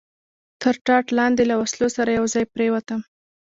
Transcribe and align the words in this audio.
تر 0.61 0.75
ټاټ 0.85 1.05
لاندې 1.17 1.43
له 1.49 1.55
وسلو 1.61 1.87
سره 1.97 2.09
یو 2.17 2.25
ځای 2.33 2.45
پرېوتم. 2.53 2.99